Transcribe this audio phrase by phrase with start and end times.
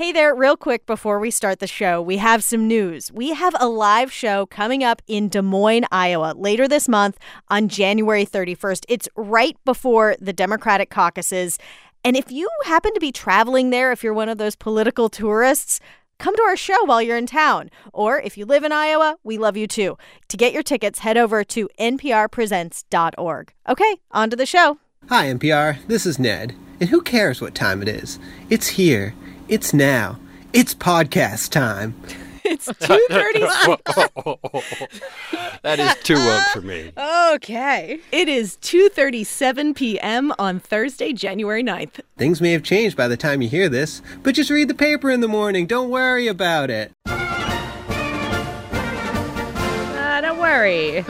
[0.00, 3.12] Hey there, real quick before we start the show, we have some news.
[3.12, 7.68] We have a live show coming up in Des Moines, Iowa later this month on
[7.68, 8.86] January 31st.
[8.88, 11.58] It's right before the Democratic caucuses.
[12.02, 15.80] And if you happen to be traveling there, if you're one of those political tourists,
[16.18, 17.68] come to our show while you're in town.
[17.92, 19.98] Or if you live in Iowa, we love you too.
[20.28, 23.52] To get your tickets, head over to nprpresents.org.
[23.68, 24.78] Okay, on to the show.
[25.10, 25.86] Hi, NPR.
[25.88, 26.54] This is Ned.
[26.80, 28.18] And who cares what time it is?
[28.48, 29.14] It's here.
[29.50, 30.16] It's now.
[30.52, 31.94] It's podcast time.
[32.42, 33.42] It's 2:30.
[35.62, 36.90] that is too woke for me.
[37.34, 38.00] Okay.
[38.10, 40.32] It is 2:37 p.m.
[40.38, 42.00] on Thursday, January 9th.
[42.16, 45.10] Things may have changed by the time you hear this, but just read the paper
[45.10, 45.66] in the morning.
[45.66, 46.92] Don't worry about it.
[47.06, 47.20] Uh,
[50.22, 51.04] don't worry.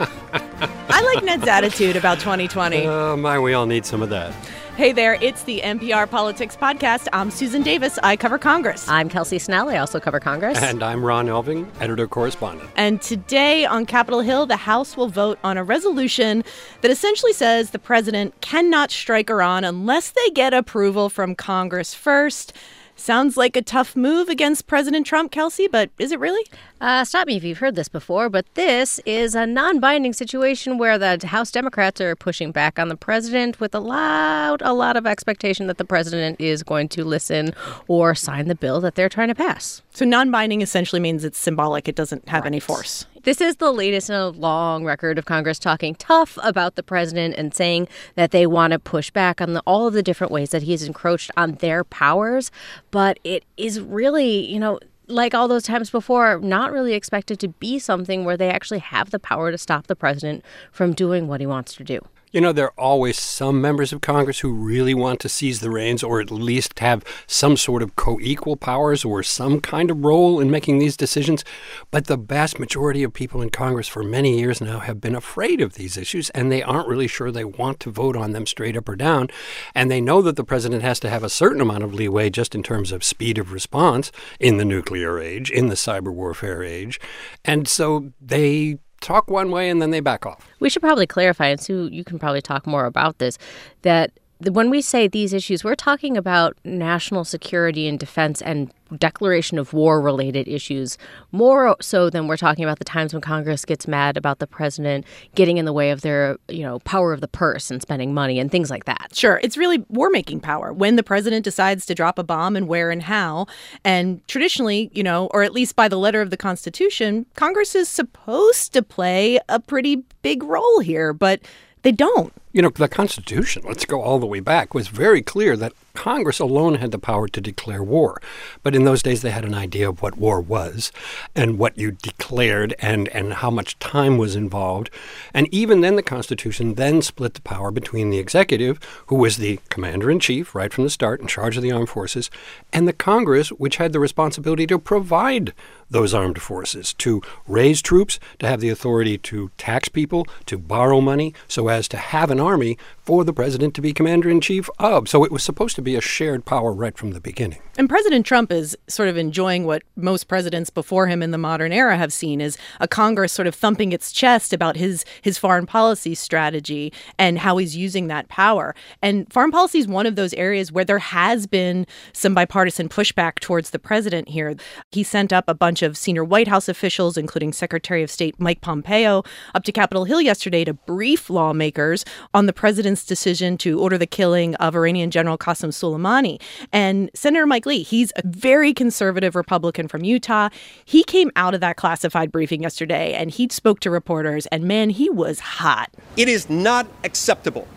[0.89, 2.85] I like Ned's attitude about 2020.
[2.85, 4.35] Oh, my, we all need some of that.
[4.77, 7.07] Hey there, it's the NPR Politics Podcast.
[7.11, 7.99] I'm Susan Davis.
[8.01, 8.87] I cover Congress.
[8.87, 9.69] I'm Kelsey Snell.
[9.69, 10.57] I also cover Congress.
[10.57, 12.69] And I'm Ron Elving, editor correspondent.
[12.77, 16.43] And today on Capitol Hill, the House will vote on a resolution
[16.81, 22.53] that essentially says the president cannot strike Iran unless they get approval from Congress first.
[23.01, 26.45] Sounds like a tough move against President Trump, Kelsey, but is it really?
[26.79, 30.77] Uh, stop me if you've heard this before, but this is a non binding situation
[30.77, 34.97] where the House Democrats are pushing back on the president with a lot, a lot
[34.97, 37.55] of expectation that the president is going to listen
[37.87, 39.81] or sign the bill that they're trying to pass.
[39.95, 42.51] So non binding essentially means it's symbolic, it doesn't have right.
[42.51, 43.07] any force.
[43.23, 47.35] This is the latest in a long record of Congress talking tough about the president
[47.37, 50.49] and saying that they want to push back on the, all of the different ways
[50.49, 52.49] that he's encroached on their powers.
[52.89, 57.49] But it is really, you know, like all those times before, not really expected to
[57.49, 61.41] be something where they actually have the power to stop the president from doing what
[61.41, 61.99] he wants to do.
[62.31, 65.69] You know, there are always some members of Congress who really want to seize the
[65.69, 70.05] reins or at least have some sort of co equal powers or some kind of
[70.05, 71.43] role in making these decisions.
[71.91, 75.59] But the vast majority of people in Congress for many years now have been afraid
[75.59, 78.77] of these issues and they aren't really sure they want to vote on them straight
[78.77, 79.27] up or down.
[79.75, 82.55] And they know that the president has to have a certain amount of leeway just
[82.55, 84.09] in terms of speed of response
[84.39, 86.97] in the nuclear age, in the cyber warfare age.
[87.43, 90.47] And so they talk one way and then they back off.
[90.59, 93.37] We should probably clarify, and Sue, you can probably talk more about this,
[93.81, 94.11] that
[94.49, 99.73] when we say these issues, we're talking about national security and defense and declaration of
[99.73, 100.97] war related issues,
[101.31, 105.05] more so than we're talking about the times when Congress gets mad about the president
[105.35, 108.39] getting in the way of their, you know, power of the purse and spending money
[108.39, 109.11] and things like that.
[109.13, 109.39] Sure.
[109.43, 112.91] It's really war making power when the president decides to drop a bomb and where
[112.91, 113.47] and how.
[113.85, 117.87] And traditionally, you know, or at least by the letter of the Constitution, Congress is
[117.87, 121.41] supposed to play a pretty big role here, but
[121.83, 122.33] they don't.
[122.53, 126.39] You know, the Constitution, let's go all the way back, was very clear that Congress
[126.39, 128.21] alone had the power to declare war.
[128.63, 130.91] But in those days, they had an idea of what war was
[131.35, 134.89] and what you declared and, and how much time was involved.
[135.33, 139.59] And even then, the Constitution then split the power between the executive, who was the
[139.69, 142.29] commander in chief right from the start, in charge of the armed forces,
[142.73, 145.53] and the Congress, which had the responsibility to provide
[145.89, 151.01] those armed forces, to raise troops, to have the authority to tax people, to borrow
[151.01, 152.77] money, so as to have an army
[153.11, 155.09] for the president to be commander in chief of.
[155.09, 157.59] So it was supposed to be a shared power right from the beginning.
[157.77, 161.73] And President Trump is sort of enjoying what most presidents before him in the modern
[161.73, 165.65] era have seen is a Congress sort of thumping its chest about his his foreign
[165.65, 168.73] policy strategy and how he's using that power.
[169.01, 173.39] And foreign policy is one of those areas where there has been some bipartisan pushback
[173.39, 174.55] towards the president here.
[174.91, 178.61] He sent up a bunch of senior White House officials including Secretary of State Mike
[178.61, 179.23] Pompeo
[179.53, 184.07] up to Capitol Hill yesterday to brief lawmakers on the president's decision to order the
[184.07, 186.41] killing of Iranian General Qasem Soleimani.
[186.71, 190.49] And Senator Mike Lee, he's a very conservative Republican from Utah.
[190.85, 194.89] He came out of that classified briefing yesterday and he spoke to reporters, and man,
[194.89, 195.89] he was hot.
[196.17, 197.67] It is not acceptable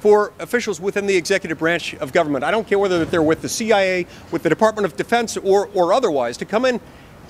[0.00, 3.48] for officials within the executive branch of government, I don't care whether they're with the
[3.48, 6.80] CIA, with the Department of Defense, or, or otherwise, to come in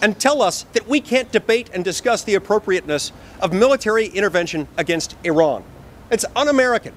[0.01, 5.17] and tell us that we can't debate and discuss the appropriateness of military intervention against
[5.25, 5.63] Iran.
[6.11, 6.95] It's un American,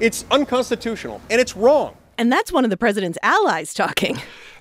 [0.00, 1.96] it's unconstitutional, and it's wrong.
[2.18, 4.18] And that's one of the president's allies talking.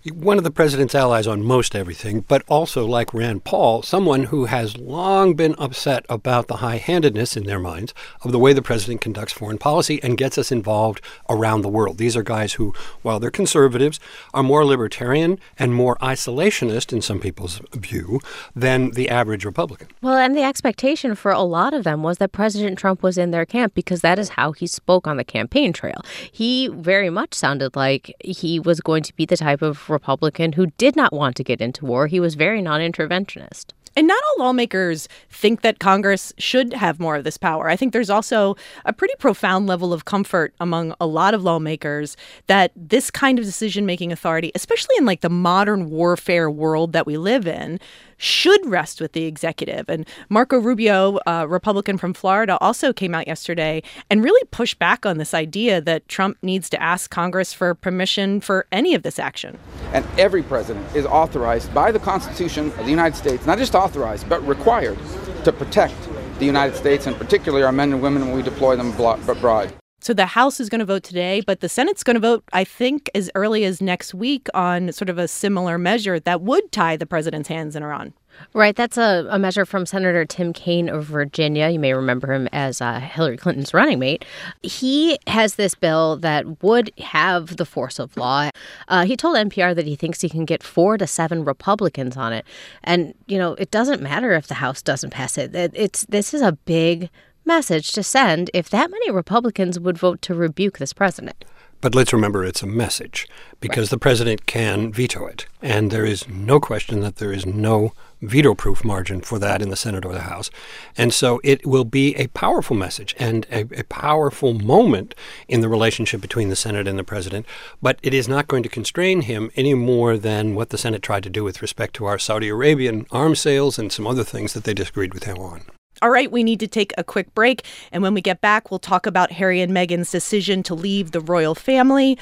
[0.09, 4.45] One of the president's allies on most everything, but also, like Rand Paul, someone who
[4.45, 7.93] has long been upset about the high handedness in their minds
[8.23, 11.99] of the way the president conducts foreign policy and gets us involved around the world.
[11.99, 13.99] These are guys who, while they're conservatives,
[14.33, 18.19] are more libertarian and more isolationist, in some people's view,
[18.55, 19.87] than the average Republican.
[20.01, 23.29] Well, and the expectation for a lot of them was that President Trump was in
[23.29, 26.01] their camp because that is how he spoke on the campaign trail.
[26.31, 30.67] He very much sounded like he was going to be the type of Republican who
[30.77, 32.07] did not want to get into war.
[32.07, 33.73] He was very non interventionist.
[33.95, 37.69] And not all lawmakers think that Congress should have more of this power.
[37.69, 38.55] I think there's also
[38.85, 42.15] a pretty profound level of comfort among a lot of lawmakers
[42.47, 47.05] that this kind of decision making authority, especially in like the modern warfare world that
[47.05, 47.79] we live in,
[48.21, 49.89] should rest with the executive.
[49.89, 55.05] And Marco Rubio, a Republican from Florida, also came out yesterday and really pushed back
[55.05, 59.17] on this idea that Trump needs to ask Congress for permission for any of this
[59.17, 59.57] action.
[59.91, 64.29] And every president is authorized by the Constitution of the United States, not just authorized,
[64.29, 64.99] but required
[65.43, 65.95] to protect
[66.37, 69.73] the United States and particularly our men and women when we deploy them abroad.
[70.01, 72.63] So the House is going to vote today, but the Senate's going to vote, I
[72.63, 76.97] think, as early as next week on sort of a similar measure that would tie
[76.97, 78.13] the president's hands in Iran.
[78.53, 78.75] Right.
[78.75, 81.69] That's a, a measure from Senator Tim Kaine of Virginia.
[81.69, 84.25] You may remember him as uh, Hillary Clinton's running mate.
[84.63, 88.49] He has this bill that would have the force of law.
[88.87, 92.33] Uh, he told NPR that he thinks he can get four to seven Republicans on
[92.33, 92.45] it.
[92.83, 95.53] And, you know, it doesn't matter if the House doesn't pass it.
[95.53, 97.09] It's This is a big
[97.45, 101.45] message to send if that many Republicans would vote to rebuke this president.
[101.81, 103.27] But let's remember it's a message
[103.59, 103.89] because right.
[103.89, 105.47] the president can veto it.
[105.63, 109.69] And there is no question that there is no veto proof margin for that in
[109.69, 110.51] the Senate or the House.
[110.95, 115.15] And so it will be a powerful message and a, a, powerful moment
[115.47, 117.47] in the relationship between the Senate and the president.
[117.81, 121.23] But it is not going to constrain him any more than what the Senate tried
[121.23, 124.65] to do with respect to our Saudi Arabian arms sales and some other things that
[124.65, 125.63] they disagreed with him on.
[126.01, 127.63] All right, we need to take a quick break.
[127.91, 131.21] And when we get back, we'll talk about Harry and Meghan's decision to leave the
[131.21, 132.17] royal family.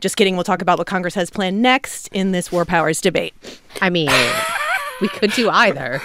[0.00, 0.36] Just kidding.
[0.36, 3.34] We'll talk about what Congress has planned next in this War Powers debate.
[3.80, 4.10] I mean,
[5.00, 6.00] we could do either.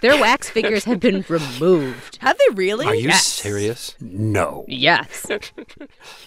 [0.00, 2.18] Their wax figures have been removed.
[2.20, 2.86] Have they really?
[2.86, 3.26] Are you yes.
[3.26, 3.94] serious?
[4.00, 4.64] No.
[4.68, 5.26] Yes.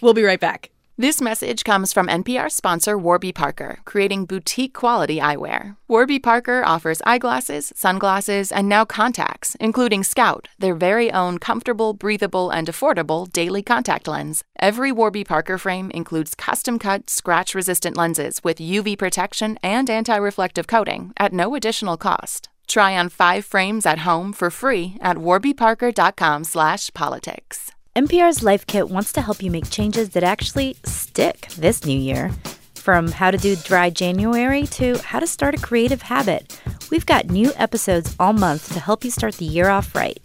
[0.00, 0.70] we'll be right back.
[1.00, 5.76] This message comes from NPR sponsor Warby Parker, creating boutique quality eyewear.
[5.86, 12.50] Warby Parker offers eyeglasses, sunglasses, and now contacts, including Scout, their very own comfortable, breathable,
[12.50, 14.42] and affordable daily contact lens.
[14.58, 20.16] Every Warby Parker frame includes custom cut, scratch resistant lenses with UV protection and anti
[20.16, 22.48] reflective coating at no additional cost.
[22.66, 27.70] Try on five frames at home for free at warbyparker.com/slash politics.
[27.98, 32.30] NPR's Life Kit wants to help you make changes that actually stick this new year.
[32.76, 36.60] From how to do dry January to how to start a creative habit,
[36.92, 40.20] we've got new episodes all month to help you start the year off right.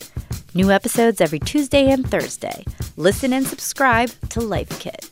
[0.53, 2.63] New episodes every Tuesday and Thursday.
[2.95, 5.09] Listen and subscribe to Life Kit.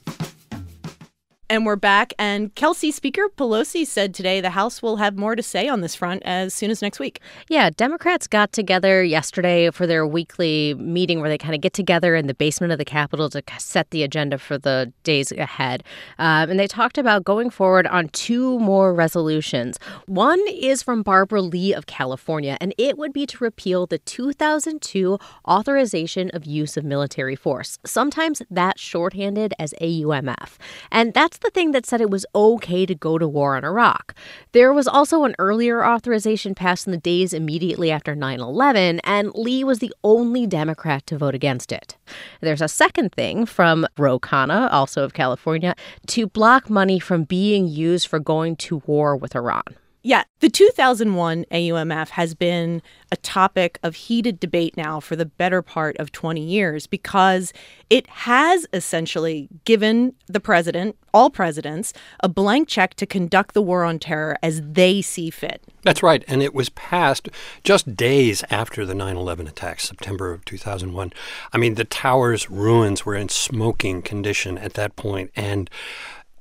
[1.52, 2.14] And we're back.
[2.18, 5.96] And Kelsey, Speaker Pelosi said today the House will have more to say on this
[5.96, 7.20] front as soon as next week.
[7.50, 12.16] Yeah, Democrats got together yesterday for their weekly meeting where they kind of get together
[12.16, 15.84] in the basement of the Capitol to set the agenda for the days ahead.
[16.20, 19.78] Um, and they talked about going forward on two more resolutions.
[20.06, 25.20] One is from Barbara Lee of California, and it would be to repeal the 2002
[25.46, 27.78] authorization of use of military force.
[27.86, 30.56] Sometimes that's shorthanded as AUMF.
[30.94, 34.16] And that's the thing that said it was okay to go to war on Iraq.
[34.52, 39.32] There was also an earlier authorization passed in the days immediately after 9 11, and
[39.36, 41.98] Lee was the only Democrat to vote against it.
[42.42, 45.76] There's a second thing from Ro Khanna, also of California,
[46.08, 49.64] to block money from being used for going to war with Iran.
[50.04, 55.62] Yeah, the 2001 AUMF has been a topic of heated debate now for the better
[55.62, 57.54] part of 20 years because
[57.92, 63.84] it has essentially given the president, all presidents, a blank check to conduct the war
[63.84, 65.62] on terror as they see fit.
[65.84, 66.24] That's right.
[66.28, 67.30] And it was passed
[67.64, 71.14] just days after the 9 11 attacks, September of 2001.
[71.54, 75.70] I mean, the tower's ruins were in smoking condition at that point, And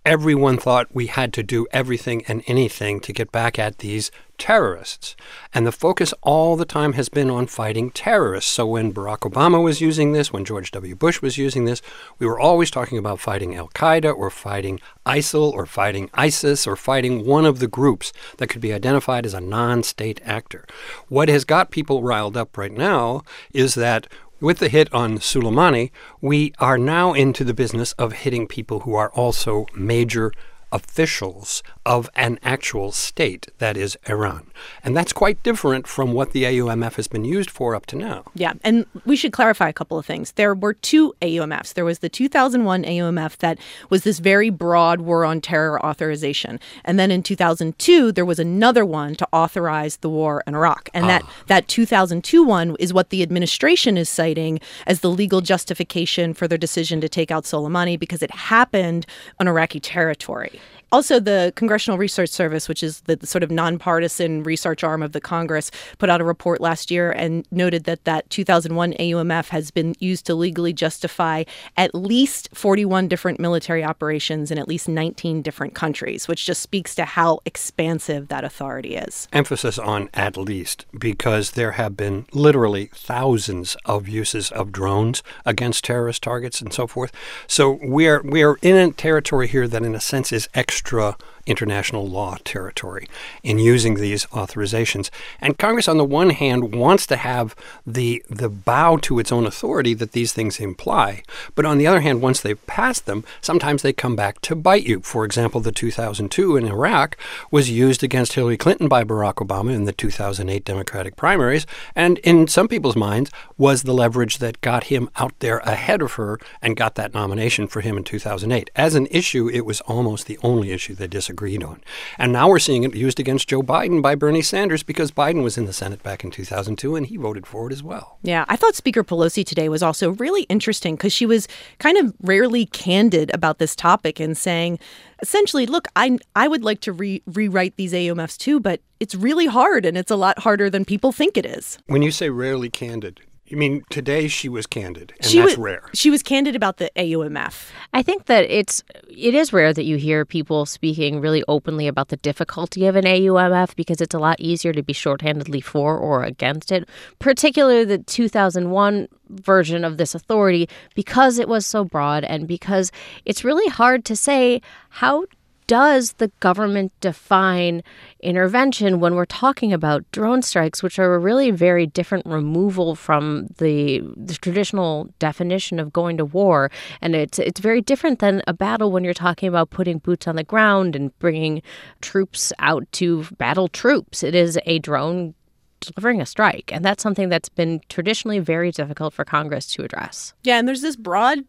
[0.05, 5.15] everyone thought we had to do everything and anything to get back at these terrorists.
[5.53, 8.51] And the focus all the time has been on fighting terrorists.
[8.51, 10.97] So when Barack Obama was using this, when George W.
[10.97, 11.83] Bush was using this,
[12.19, 16.75] we were always talking about fighting Al Qaeda or fighting ISIL or fighting ISIS or
[16.75, 20.65] fighting one of the groups that could be identified as a non state actor.
[21.09, 24.07] What has got people riled up right now is that
[24.41, 28.95] with the hit on Soleimani, we are now into the business of hitting people who
[28.95, 30.33] are also major
[30.73, 34.51] officials of an actual state, that is Iran.
[34.85, 38.25] And that's quite different from what the AUMF has been used for up to now.
[38.35, 40.33] Yeah, and we should clarify a couple of things.
[40.33, 41.75] There were two AUMFs.
[41.75, 43.59] There was the 2001 AUMF that
[43.89, 46.61] was this very broad war on terror authorization.
[46.85, 50.91] And then in 2002, there was another one to authorize the war in Iraq.
[50.93, 51.09] And ah.
[51.09, 56.47] that, that 2002 one is what the administration is citing as the legal justification for
[56.47, 59.07] their decision to take out Soleimani because it happened
[59.39, 60.61] on Iraqi territory.
[60.93, 65.21] Also, the Congressional Research Service, which is the sort of nonpartisan research arm of the
[65.21, 69.95] Congress, put out a report last year and noted that that 2001 AUMF has been
[70.01, 71.45] used to legally justify
[71.77, 76.95] at least 41 different military operations in at least 19 different countries, which just speaks
[76.97, 79.29] to how expansive that authority is.
[79.33, 85.85] Emphasis on at least, because there have been literally thousands of uses of drones against
[85.85, 87.13] terrorist targets and so forth.
[87.47, 91.17] So we're we're in a territory here that, in a sense, is extra extra
[91.51, 93.09] international law territory
[93.43, 95.11] in using these authorizations.
[95.41, 99.47] And Congress, on the one hand, wants to have the the bow to its own
[99.47, 101.23] authority that these things imply,
[101.55, 104.87] but on the other hand, once they've passed them, sometimes they come back to bite
[104.87, 105.01] you.
[105.01, 107.17] For example, the 2002 in Iraq
[107.51, 111.67] was used against Hillary Clinton by Barack Obama in the 2008 Democratic primaries,
[111.97, 116.13] and in some people's minds was the leverage that got him out there ahead of
[116.13, 118.71] her and got that nomination for him in 2008.
[118.77, 121.83] As an issue, it was almost the only issue they disagreed agreed on.
[122.19, 125.57] And now we're seeing it used against Joe Biden by Bernie Sanders because Biden was
[125.57, 128.19] in the Senate back in 2002 and he voted for it as well.
[128.23, 132.13] Yeah, I thought Speaker Pelosi today was also really interesting because she was kind of
[132.21, 134.79] rarely candid about this topic and saying,
[135.23, 139.47] essentially, look, I I would like to re- rewrite these AUMFs too, but it's really
[139.47, 141.79] hard and it's a lot harder than people think it is.
[141.87, 143.21] When you say rarely candid,
[143.51, 145.91] you mean today she was candid, and she that's was, rare.
[145.93, 147.71] She was candid about the AUMF.
[147.93, 152.09] I think that it's it is rare that you hear people speaking really openly about
[152.09, 156.23] the difficulty of an AUMF because it's a lot easier to be shorthandedly for or
[156.23, 156.89] against it,
[157.19, 162.91] particularly the 2001 version of this authority because it was so broad and because
[163.25, 165.25] it's really hard to say how
[165.71, 167.81] does the government define
[168.19, 173.47] intervention when we're talking about drone strikes, which are a really very different removal from
[173.59, 176.73] the, the traditional definition of going to war?
[177.01, 180.35] And it's it's very different than a battle when you're talking about putting boots on
[180.35, 181.63] the ground and bringing
[182.01, 184.25] troops out to battle troops.
[184.25, 185.35] It is a drone
[185.79, 186.73] delivering a strike.
[186.73, 190.35] And that's something that's been traditionally very difficult for Congress to address.
[190.43, 191.45] Yeah, and there's this broad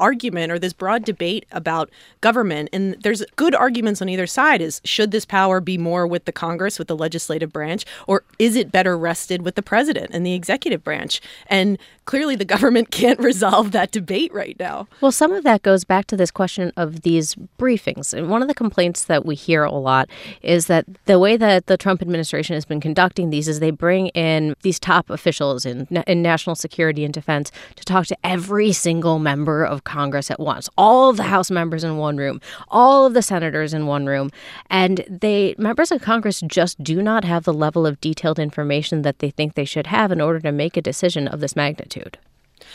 [0.00, 4.80] argument or this broad debate about government and there's good arguments on either side is
[4.84, 8.72] should this power be more with the congress with the legislative branch or is it
[8.72, 11.20] better rested with the president and the executive branch?
[11.46, 14.88] And clearly the government can't resolve that debate right now.
[15.00, 18.12] Well some of that goes back to this question of these briefings.
[18.12, 20.08] And one of the complaints that we hear a lot
[20.42, 24.08] is that the way that the trump administration has been conducting these is they bring
[24.08, 29.18] in these top officials in, in national security and defense to talk to every single
[29.18, 30.68] member Congress at once.
[30.76, 34.30] All of the House members in one room, all of the senators in one room.
[34.70, 39.18] And they members of Congress just do not have the level of detailed information that
[39.18, 42.18] they think they should have in order to make a decision of this magnitude.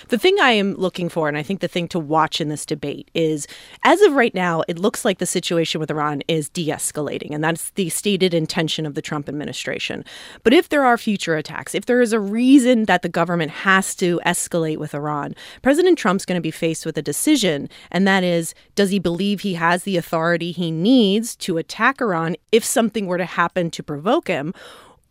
[0.10, 2.66] The thing I am looking for, and I think the thing to watch in this
[2.66, 3.48] debate, is
[3.84, 7.44] as of right now, it looks like the situation with Iran is de escalating, and
[7.44, 10.04] that's the stated intention of the Trump administration.
[10.44, 13.96] But if there are future attacks, if there is a reason that the government has
[13.96, 18.24] to escalate with Iran, President Trump's going to be faced with a decision, and that
[18.24, 23.08] is does he believe he has the authority he needs to attack Iran if something
[23.08, 24.54] were to happen to provoke him?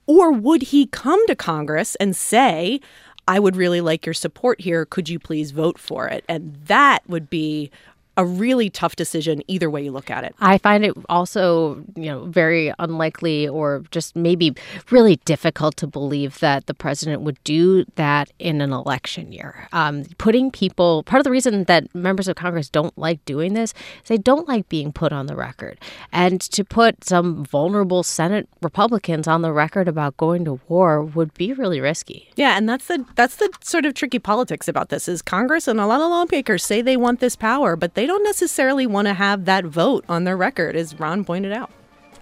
[0.07, 2.81] Or would he come to Congress and say,
[3.29, 4.85] I would really like your support here.
[4.87, 6.25] Could you please vote for it?
[6.29, 7.71] And that would be
[8.17, 10.35] a really tough decision either way you look at it.
[10.41, 14.55] I find it also, you know, very unlikely or just maybe
[14.91, 19.69] really difficult to believe that the president would do that in an election year.
[19.73, 23.75] Um, putting people, part of the reason that members of Congress don't like doing this
[24.03, 25.79] is they don't like being put on the record.
[26.13, 31.35] And to put some vulnerable Senate Republicans on the record about going to war would
[31.35, 32.31] be really risky.
[32.37, 35.81] Yeah, and that's the that's the sort of tricky politics about this is Congress and
[35.81, 39.09] a lot of lawmakers say they want this power, but they they don't necessarily want
[39.09, 41.73] to have that vote on their record, as Ron pointed out.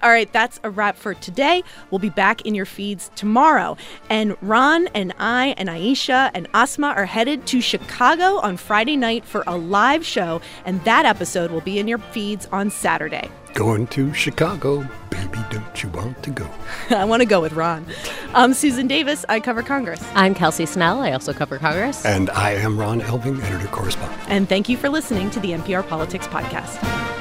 [0.03, 1.62] All right, that's a wrap for today.
[1.91, 3.76] We'll be back in your feeds tomorrow.
[4.09, 9.26] And Ron and I and Ayesha and Asma are headed to Chicago on Friday night
[9.26, 13.29] for a live show, and that episode will be in your feeds on Saturday.
[13.54, 14.80] Going to Chicago,
[15.11, 16.50] baby, don't you want to go?
[16.90, 17.87] I want to go with Ron.
[18.34, 19.25] I'm Susan Davis.
[19.28, 20.04] I cover Congress.
[20.14, 21.00] I'm Kelsey Snell.
[21.00, 22.04] I also cover Congress.
[22.04, 24.20] And I am Ron Elving, editor correspondent.
[24.28, 27.13] And thank you for listening to the NPR Politics Podcast.